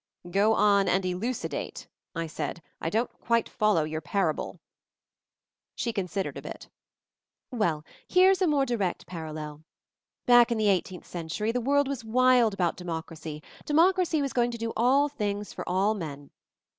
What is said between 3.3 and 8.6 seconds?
follow your parable." She considered a bit. "Well, here's a